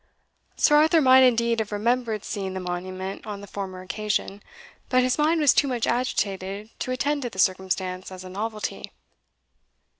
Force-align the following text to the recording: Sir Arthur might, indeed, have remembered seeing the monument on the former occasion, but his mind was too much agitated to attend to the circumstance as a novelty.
Sir 0.55 0.77
Arthur 0.77 0.99
might, 0.99 1.21
indeed, 1.21 1.59
have 1.59 1.71
remembered 1.71 2.23
seeing 2.25 2.55
the 2.55 2.59
monument 2.59 3.27
on 3.27 3.41
the 3.41 3.45
former 3.45 3.81
occasion, 3.83 4.41
but 4.89 5.03
his 5.03 5.19
mind 5.19 5.39
was 5.39 5.53
too 5.53 5.67
much 5.67 5.85
agitated 5.85 6.71
to 6.79 6.89
attend 6.89 7.21
to 7.21 7.29
the 7.29 7.37
circumstance 7.37 8.11
as 8.11 8.23
a 8.23 8.29
novelty. 8.31 8.91